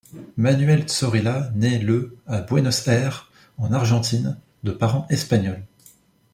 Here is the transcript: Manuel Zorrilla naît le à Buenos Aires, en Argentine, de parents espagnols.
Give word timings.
Manuel 0.35 0.89
Zorrilla 0.89 1.51
naît 1.53 1.77
le 1.77 2.17
à 2.25 2.41
Buenos 2.41 2.87
Aires, 2.87 3.31
en 3.59 3.71
Argentine, 3.71 4.39
de 4.63 4.71
parents 4.71 5.05
espagnols. 5.11 5.63